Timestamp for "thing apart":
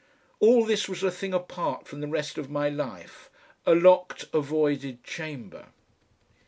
1.11-1.87